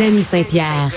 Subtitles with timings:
[0.00, 0.88] Danny Saint-Pierre.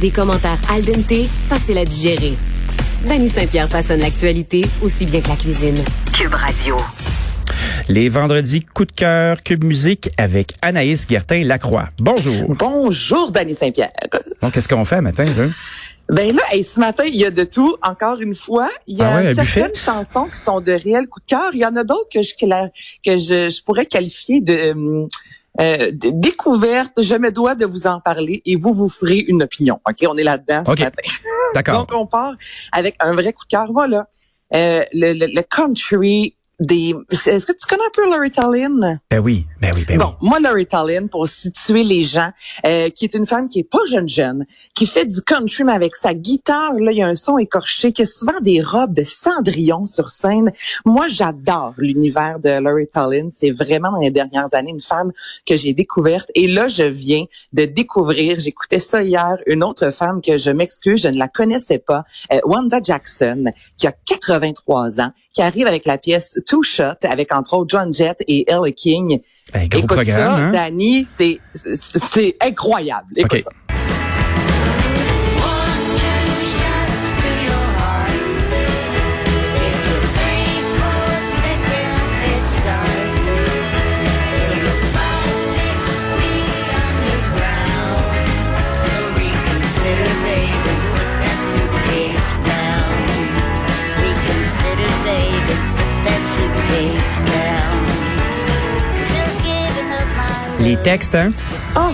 [0.00, 2.36] Des commentaires al dente, faciles à digérer.
[3.06, 5.84] Danny Saint-Pierre façonne l'actualité aussi bien que la cuisine.
[6.12, 6.78] Cube Radio.
[7.88, 11.88] Les vendredis coup de cœur Cube Musique avec Anaïs Gertin-Lacroix.
[12.00, 12.54] Bonjour.
[12.54, 13.92] Bonjour, Danny Saint-Pierre.
[14.42, 15.46] Bon, qu'est-ce qu'on fait matin, là?
[16.10, 17.76] Ben là, et ce matin, il y a de tout.
[17.82, 21.24] Encore une fois, il y a Ah ouais, certaines chansons qui sont de réels coups
[21.26, 21.50] de cœur.
[21.52, 22.68] Il y en a d'autres que je que, la-
[23.04, 25.06] que je, je pourrais qualifier de, euh,
[25.60, 27.02] euh, de découverte.
[27.02, 29.80] Je me dois de vous en parler et vous vous ferez une opinion.
[29.88, 31.02] Ok, on est là-dedans ce matin.
[31.54, 31.78] D'accord.
[31.86, 32.36] Donc on part
[32.72, 33.70] avec un vrai coup de cœur.
[33.72, 34.06] Voilà,
[34.54, 36.94] Euh, le, le, le country des.
[37.10, 39.00] Est-ce que tu connais un peu Loretta Lynn?
[39.10, 42.30] Ben oui, ben oui, ben Bon, moi, Loretta Lynn, pour situer les gens,
[42.66, 44.44] euh, qui est une femme qui est pas jeune jeune,
[44.74, 47.92] qui fait du country, mais avec sa guitare, là, il y a un son écorché,
[47.92, 50.52] qui a souvent des robes de cendrillon sur scène.
[50.84, 53.30] Moi, j'adore l'univers de Loretta Lynn.
[53.32, 55.12] C'est vraiment dans les dernières années une femme
[55.46, 56.30] que j'ai découverte.
[56.34, 61.02] Et là, je viens de découvrir, j'écoutais ça hier, une autre femme que je m'excuse,
[61.02, 65.86] je ne la connaissais pas, euh, Wanda Jackson, qui a 83 ans, qui arrive avec
[65.86, 69.20] la pièce Two Shot, avec entre autres John Jett et Ella King.
[69.52, 70.52] ben, gros Écoute programme, ça, hein?
[70.52, 73.06] Danny, c'est incroyable.
[73.16, 73.50] Écoute ça.
[100.82, 101.32] Textes, hein?
[101.74, 101.90] Ah,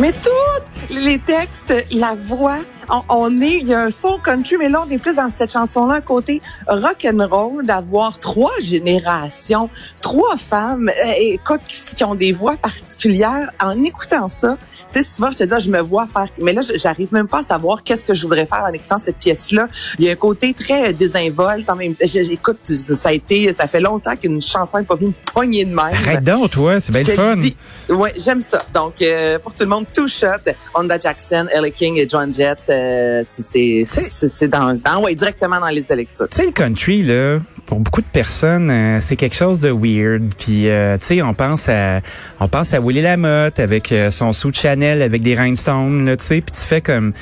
[0.00, 2.58] mais toutes les textes, la voix,
[2.92, 5.30] on, on est, il y a un son country, mais là on est plus dans
[5.30, 9.70] cette chanson-là, un côté rock and roll, d'avoir trois générations,
[10.02, 13.50] trois femmes, euh, écoute, qui, qui ont des voix particulières.
[13.62, 14.56] En écoutant ça,
[14.92, 17.28] tu sais, souvent je te dis, je me vois faire, mais là je- j'arrive même
[17.28, 19.68] pas à savoir qu'est-ce que je voudrais faire en écoutant cette pièce-là.
[19.98, 21.68] Il y a un côté très désinvolte.
[21.70, 25.32] En même, j'écoute, ça a été, ça fait longtemps qu'une chanson n'est pas venue me
[25.32, 25.78] poigner de même.
[25.78, 27.36] Arrête donc, toi, c'est bien le fun.
[27.36, 27.56] dis,
[27.88, 28.62] Ouais, j'aime ça.
[28.74, 32.58] Donc, euh, pour tout le monde, Two Shot, Honda Jackson, Ella King et John Jett,
[32.68, 32.81] euh,
[33.24, 36.28] c'est- c'est dans, dans, ouais, directement dans la liste de lecture.
[36.28, 40.34] Tu sais, le country, là, pour beaucoup de personnes, euh, c'est quelque chose de weird.
[40.38, 42.00] Puis, euh, tu sais, on pense à,
[42.40, 46.16] on pense à Willie Lamotte avec euh, son sou de Chanel avec des rhinestones, là,
[46.16, 46.40] tu sais.
[46.40, 47.12] Puis tu fais comme,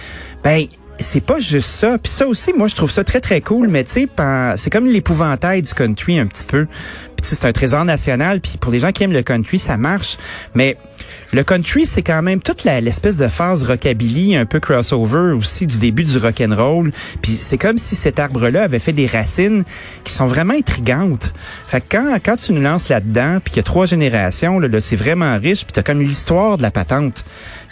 [0.42, 0.64] ben,
[0.98, 1.96] c'est pas juste ça.
[1.98, 3.68] Puis ça aussi, moi, je trouve ça très, très cool.
[3.68, 4.08] Mais tu sais,
[4.56, 6.66] c'est comme l'épouvantail du country un petit peu.
[6.66, 8.40] Puis tu sais, c'est un trésor national.
[8.40, 10.18] Puis pour les gens qui aiment le country, ça marche.
[10.54, 10.76] Mais
[11.32, 15.66] le country, c'est quand même toute la- l'espèce de phase rockabilly, un peu crossover aussi
[15.66, 16.92] du début du rock and roll.
[17.22, 19.64] Puis c'est comme si cet arbre-là avait fait des racines
[20.04, 21.32] qui sont vraiment intrigantes.
[21.66, 24.68] Fait que quand, quand tu nous lances là-dedans, puis qu'il y a trois générations, là,
[24.68, 27.24] là, c'est vraiment riche, puis t'as comme l'histoire de la patente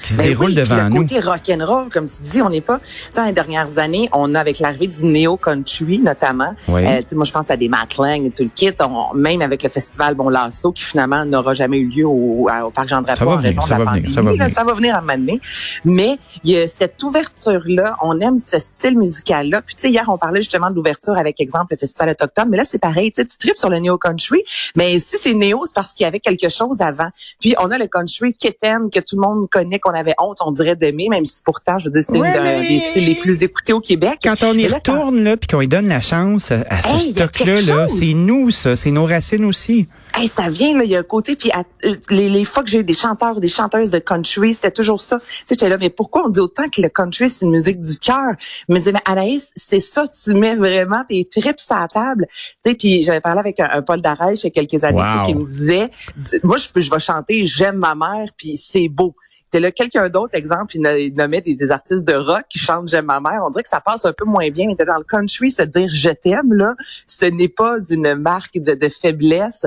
[0.02, 0.96] qui se Ben déroule oui, devant le nous.
[1.02, 2.80] côté rock and roll, comme tu dis, on n'est pas.
[3.16, 6.54] Dans les dernières années, on a avec l'arrivée du néo country notamment.
[6.68, 6.84] Oui.
[6.86, 8.70] Euh, moi, je pense à des Matt Lang et tout le kit.
[8.80, 12.70] On- même avec le festival Bon Lasso, qui finalement n'aura jamais eu lieu au, au
[12.70, 14.50] parc Jean Drapeau va en raison de la venir, ça va là, venir.
[14.50, 15.40] ça va venir à un moment donné.
[15.84, 19.62] Mais il y a cette ouverture-là, on aime ce style musical-là.
[19.62, 22.48] Puis tu sais, hier, on parlait justement de l'ouverture avec exemple le festival autochtone.
[22.50, 23.12] Mais là, c'est pareil.
[23.12, 24.42] Tu sais, tu tripes sur le néo country.
[24.76, 27.08] Mais si c'est néo, c'est parce qu'il y avait quelque chose avant.
[27.40, 30.52] Puis on a le country kitten que tout le monde connaît, qu'on avait honte, on
[30.52, 33.42] dirait d'aimer, même si pourtant, je veux dire, c'est Ouais, mais- des styles les plus
[33.44, 34.18] écoutés au Québec.
[34.22, 37.12] Quand on y là, retourne, là, puis qu'on lui donne la chance à, ce Hey,
[37.12, 39.86] stock-là, là, c'est nous, ça, c'est nos racines aussi.
[40.14, 42.62] Hey, ça vient, là, il y a un côté, puis à- euh, les, les fois
[42.62, 45.18] que j'ai eu des chanteurs ou des chanteuses de country, c'était toujours ça.
[45.18, 47.78] Tu sais, j'étais là, mais pourquoi on dit autant que le country, c'est une musique
[47.80, 48.32] du cœur?
[48.68, 52.26] Je me disais, mais Anaïs, c'est ça, tu mets vraiment tes tripes à la table.
[52.64, 54.98] Tu sais, puis j'avais parlé avec un, un Paul Darèche il y a quelques années
[54.98, 55.24] Wow.
[55.26, 58.88] qui me disait, dis- moi, je, peux- je vais chanter J'aime ma mère, puis c'est
[58.88, 59.14] beau.
[59.50, 62.58] T'es là, quelqu'un d'autre, exemple, il, no- il nommait des, des artistes de rock qui
[62.58, 63.42] chantent J'aime ma mère.
[63.46, 65.62] On dirait que ça passe un peu moins bien, mais t'es dans le country, se
[65.62, 66.74] dire je t'aime, là,
[67.06, 69.66] ce n'est pas une marque de, de faiblesse.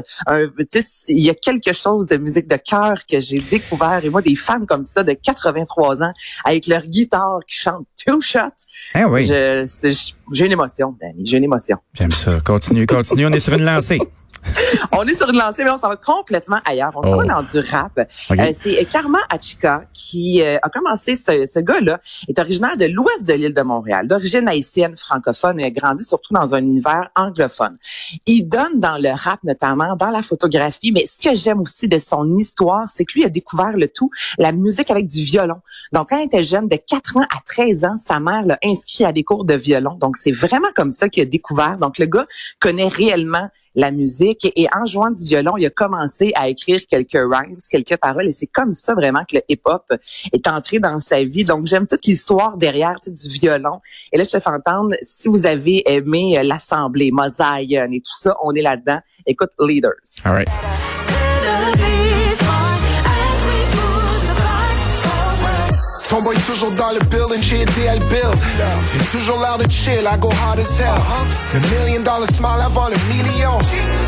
[1.08, 4.02] Il y a quelque chose de musique de cœur que j'ai découvert.
[4.03, 6.14] Et moi, des femmes comme ça, de 83 ans,
[6.46, 8.40] avec leur guitare qui chantent Two Shots,
[8.94, 9.66] Ah oui, j'ai
[10.46, 11.78] une émotion, Danny, j'ai une émotion.
[11.94, 12.40] j'aime ça.
[12.41, 14.00] Continue, continue, on est sur une lancée.
[14.91, 16.91] On est sur une lancée, mais on s'en va complètement ailleurs.
[16.96, 17.17] On s'en Oh.
[17.17, 17.91] va dans du rap.
[17.97, 23.23] Euh, c'est Karma Achika qui euh, a commencé, ce, ce gars-là est originaire de l'ouest
[23.23, 27.78] de l'île de Montréal, d'origine haïtienne francophone et a grandi surtout dans un univers anglophone.
[28.26, 31.99] Il donne dans le rap notamment, dans la photographie, mais ce que j'aime aussi de
[31.99, 35.58] son histoire, c'est que lui a découvert le tout, la musique avec du violon.
[35.93, 39.05] Donc quand il était jeune, de 4 ans à 13 ans, sa mère l'a inscrit
[39.05, 39.96] à des cours de violon.
[39.96, 41.78] Donc c'est vraiment comme ça qu'il a découvert.
[41.78, 42.26] Donc le gars
[42.59, 44.52] connaît réellement la musique.
[44.56, 48.28] Et, en jouant du violon, il a commencé à écrire quelques rhymes, quelques paroles.
[48.28, 49.94] Et c'est comme ça vraiment que le hip-hop
[50.32, 51.44] est entré dans sa vie.
[51.44, 53.82] Donc j'aime toute l'histoire derrière du violon.
[54.12, 58.18] Et là, je te fais entendre, si vous avez aimé euh, l'Assemblée, Mosaïen et tout
[58.18, 59.00] ça, on est là-dedans.
[59.26, 59.91] Écoute, Leaders.
[66.11, 68.37] Tomboy toujours dans le building, j'ai le build.
[68.93, 70.91] J'ai toujours l'air de chill, I go hard as hell.
[71.53, 73.58] Le million dollar smile avant le million.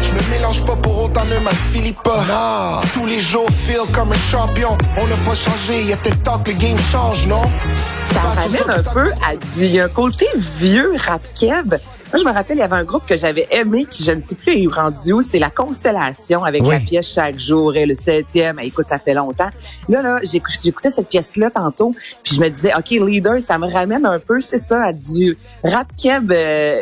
[0.01, 2.81] Je me mélange pas pour autant, ne m'affilie pas.
[2.93, 4.77] Tous les jours, feel comme un champion.
[4.97, 7.41] On n'a pas changé, y'a tel temps que le game change, non?
[8.03, 11.75] Ça ramène un peu à du un côté vieux rap keb.
[12.13, 14.21] Moi, je me rappelle, il y avait un groupe que j'avais aimé, qui je ne
[14.21, 17.95] sais plus est rendu où, c'est La Constellation, avec la pièce Chaque jour et le
[17.95, 18.59] septième.
[18.59, 19.49] écoute, ça fait longtemps.
[19.89, 24.05] Là, là, j'écoutais cette pièce-là tantôt, puis je me disais, OK, Leader, ça me ramène
[24.05, 26.77] un peu, c'est ça, à du rap keb euh,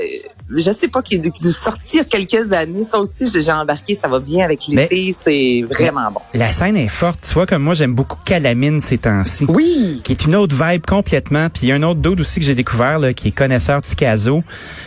[0.56, 2.84] je sais pas, qu'il de sortir quelques années.
[2.84, 6.22] Ça aussi, j'ai embarqué, ça va bien avec l'été, c'est vraiment bon.
[6.34, 7.22] La scène est forte.
[7.28, 9.46] Tu vois, comme moi, j'aime beaucoup Calamine ces temps-ci.
[9.48, 10.02] Oui.
[10.04, 11.50] Qui est une autre vibe complètement.
[11.50, 13.82] Puis il y a un autre dude aussi que j'ai découvert, là, qui est connaisseur
[13.82, 14.44] Ticazo.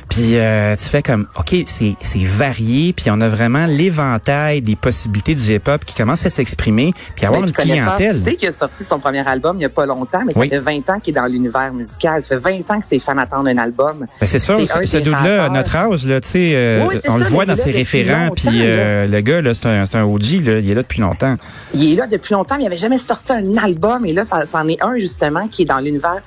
[0.08, 2.92] Puis euh, tu fais comme, OK, c'est, varié.
[2.92, 6.92] Puis on a vraiment l'éventail des possibilités du hip-hop qui commence à s'exprimer.
[7.16, 8.18] Puis avoir une clientèle.
[8.18, 10.40] Tu sais qu'il a sorti son premier album il y a pas longtemps, mais ça
[10.40, 12.22] fait 20 ans qu'il est dans l'univers musical.
[12.22, 14.06] Ça fait 20 ans que ses fans attendent un album.
[14.20, 17.56] Ben, c'est ça, ce dude-là notre âge, là, tu sais, euh, on le voit dans
[17.56, 20.82] ses référents, puis euh, le gars, là, c'est un, un OG, là, il est là
[20.82, 21.36] depuis longtemps.
[21.72, 24.46] Il est là depuis longtemps, mais il avait jamais sorti un album, et là, ça,
[24.46, 26.20] c'en est un, justement, qui est dans l'univers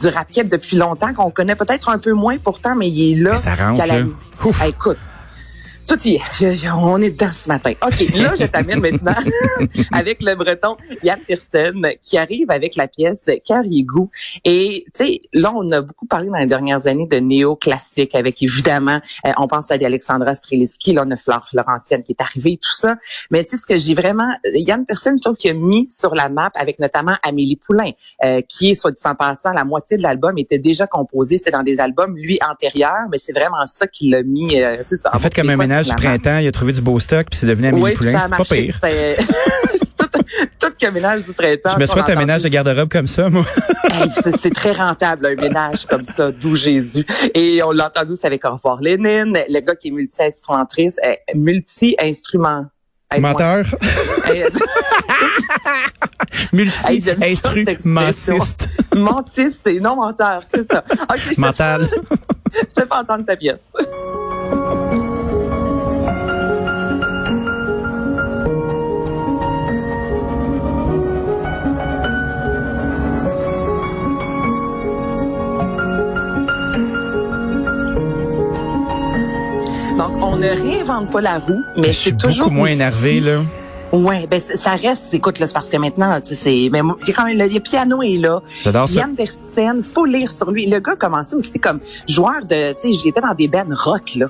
[0.00, 3.36] du rap depuis longtemps, qu'on connaît peut-être un peu moins pourtant, mais il est là.
[3.36, 4.02] ça rentre, là.
[4.66, 4.98] écoute,
[5.86, 6.68] tout y est.
[6.74, 7.72] on est dedans ce matin.
[7.82, 9.14] OK, là, je t'amène maintenant
[9.92, 14.10] avec le breton Yann Pearson qui arrive avec la pièce Carriégou.
[14.44, 18.42] Et, tu sais, là, on a beaucoup parlé dans les dernières années de néo-classique avec,
[18.42, 22.58] évidemment, euh, on pense à Alexandra Streliski, là, on a Flore Laurentienne qui est arrivée,
[22.60, 22.96] tout ça.
[23.30, 24.30] Mais, tu sais, ce que j'ai vraiment...
[24.54, 27.90] Yann Pearson, je trouve qu'il a mis sur la map avec notamment Amélie Poulain,
[28.24, 31.38] euh, qui est, soit dit en passant, la moitié de l'album était déjà composée.
[31.38, 34.62] C'était dans des albums, lui, antérieurs, mais c'est vraiment ça qui l'a mis...
[34.62, 37.38] Euh, ça, en fait, comme un du printemps, il a trouvé du beau stock, puis
[37.38, 38.28] c'est devenu un oui, Poulain.
[38.28, 38.78] Pas pire.
[39.96, 40.08] tout,
[40.60, 41.70] tout que ménage du printemps.
[41.74, 43.44] Je me souhaite un ménage de garde-robe comme ça, moi.
[44.40, 47.06] c'est très rentable, un ménage comme ça, d'où Jésus.
[47.34, 51.14] Et on l'a entendu, c'est avec Au revoir Lénine, le gars qui est multi-instrumentrice, euh,
[51.34, 52.66] multi-instrument.
[53.18, 53.64] Menteur.
[56.52, 58.68] Multi-instrumentiste.
[58.94, 60.84] Mentiste et non menteur, c'est ça.
[61.38, 61.88] Mental.
[62.52, 63.64] je te fais entendre ta pièce.
[80.44, 83.40] Ne réinvente pas la roue, mais c'est toujours beaucoup moins énervé là.
[83.92, 85.14] Ouais, ben ça reste.
[85.14, 86.68] Écoute, là, c'est parce que maintenant, tu sais, c'est.
[86.72, 88.42] Mais il y a quand même le, piano est là.
[88.62, 89.04] J'adore ça.
[89.04, 90.66] Anderson, faut lire sur lui.
[90.66, 92.72] Le gars a commencé aussi comme joueur de.
[92.72, 94.26] Tu sais, j'étais dans des bands rock là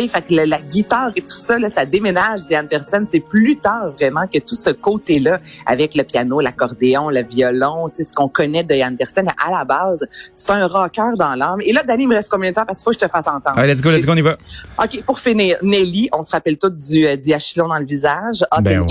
[0.00, 3.06] sais, fait que la, guitare et tout ça, là, ça déménage des Anderson.
[3.10, 7.96] C'est plus tard vraiment que tout ce côté-là avec le piano, l'accordéon, le violon, tu
[7.96, 10.04] sais, ce qu'on connaît de Anderson à la base,
[10.36, 11.60] c'est un rocker dans l'âme.
[11.62, 12.64] Et là, Danny, il me reste combien de temps?
[12.66, 13.58] Parce qu'il faut que je te fasse entendre.
[13.58, 14.36] Allez, let's go, let's go, on y va.
[14.82, 18.60] OK, pour finir, Nelly, on se rappelle tout du euh, diachylon dans le visage, hot
[18.62, 18.86] ben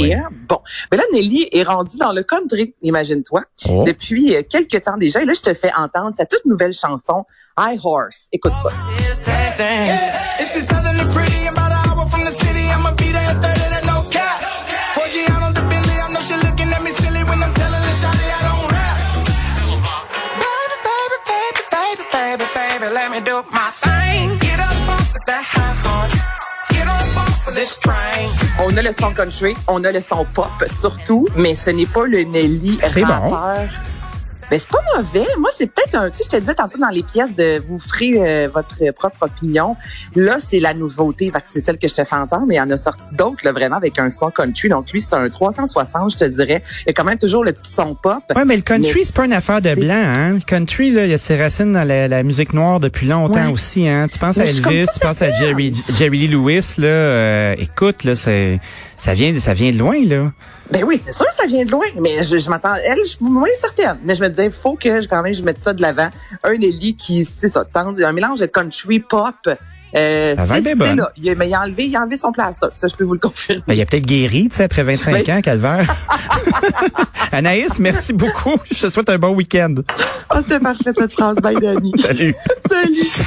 [0.47, 0.59] Bon,
[0.91, 3.83] mais là, Nelly est rendue dans le country, imagine-toi, oh.
[3.85, 5.21] depuis euh, quelques temps déjà.
[5.21, 7.25] Et là, je te fais entendre sa toute nouvelle chanson,
[7.59, 8.27] High Horse.
[8.31, 8.69] Écoute ça.
[28.59, 32.05] On a le son country, on a le son pop surtout, mais ce n'est pas
[32.05, 33.67] le Nelly rappeur.
[34.51, 35.25] Ben, c'est pas mauvais.
[35.37, 37.79] Moi, c'est peut-être un, tu sais, je te disais tantôt dans les pièces de vous
[37.79, 39.77] ferez euh, votre propre opinion.
[40.13, 42.69] Là, c'est la nouveauté, c'est celle que je te fais entendre, mais il y en
[42.69, 44.67] a sorti d'autres, là, vraiment, avec un son country.
[44.67, 46.61] Donc, lui, c'est un 360, je te dirais.
[46.81, 48.21] Il y a quand même toujours le petit son pop.
[48.35, 50.33] Ouais, mais le country, c'est pas une affaire de blanc, hein.
[50.33, 53.87] Le country, là, il y a ses racines dans la, musique noire depuis longtemps aussi,
[53.87, 54.09] hein.
[54.11, 56.87] Tu penses à Elvis, tu penses à Jerry, Jerry Lee Lewis, là.
[56.87, 58.59] Euh, écoute, là, c'est,
[59.01, 60.31] ça vient, ça vient de loin, là.
[60.69, 63.09] Ben oui, c'est sûr que ça vient de loin, mais je, je m'attends, elle, je
[63.09, 63.97] suis moins certaine.
[64.03, 66.09] Mais je me disais, faut que quand même je mette ça de l'avant.
[66.43, 69.33] Un Ellie qui, c'est ça, tente, un mélange de country pop.
[69.47, 71.11] Euh, c'est là.
[71.17, 72.67] Il mais il a enlevé, il a enlevé son plaster.
[72.79, 73.63] Ça, je peux vous le confirmer.
[73.67, 75.95] Ben, il a peut-être guéri, tu sais, après 25 ben, ans, Calvaire.
[77.31, 78.55] Anaïs, merci beaucoup.
[78.69, 79.73] Je te souhaite un bon week-end.
[80.29, 81.37] Oh, c'était parfait, cette phrase.
[81.37, 81.91] Bye, Dani.
[81.97, 82.35] Salut.
[82.69, 83.11] Salut.